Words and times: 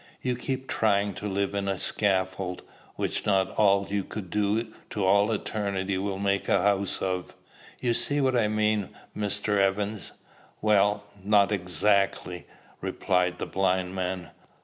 You 0.23 0.35
keep 0.35 0.65
trying 0.67 1.13
to 1.13 1.27
live 1.27 1.53
in 1.53 1.67
a 1.67 1.77
scaffold, 1.77 2.63
which 2.95 3.23
not 3.27 3.51
all 3.51 3.85
you 3.87 4.03
could 4.03 4.31
do 4.31 4.73
to 4.89 5.05
all 5.05 5.31
eternity 5.31 5.95
would 5.99 6.17
make 6.17 6.49
a 6.49 6.59
house 6.63 7.03
of. 7.03 7.35
You 7.79 7.93
see 7.93 8.19
what 8.19 8.35
I 8.35 8.47
mean, 8.47 8.89
Mr. 9.15 9.59
Evans?" 9.59 10.13
"Well, 10.59 11.03
not 11.23 11.51
ezackly," 11.51 12.45
replied 12.81 13.37
the 13.37 13.45
blind 13.45 13.93
man. 13.93 14.31